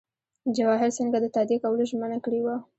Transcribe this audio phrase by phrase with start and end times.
[0.55, 2.55] جواهر سینګه د تادیه کولو ژمنه کړې وه.